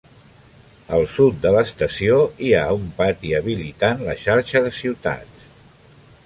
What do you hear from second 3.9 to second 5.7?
la xarxa de ciutats.